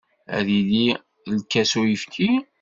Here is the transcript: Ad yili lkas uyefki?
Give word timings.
Ad 0.37 0.47
yili 0.53 0.85
lkas 1.37 1.71
uyefki? 1.79 2.29